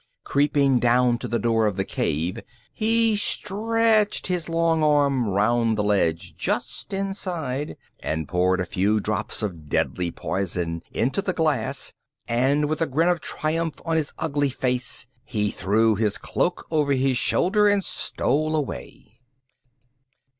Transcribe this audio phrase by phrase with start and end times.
[0.23, 2.41] Creeping down to the door of the cave,
[2.73, 9.43] he stretched his long arm round the ledge just inside, and poured a few drops
[9.43, 11.93] of deadly poison into the glass,
[12.27, 16.93] and, with a grin of triumph on his ugly face, he threw his cloak over
[16.93, 19.19] his shoulder and stole away.